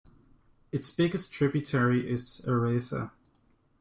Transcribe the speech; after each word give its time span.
Its 0.71 0.89
biggest 0.89 1.31
tributary 1.31 2.11
is 2.11 2.41
Aresa. 2.47 3.11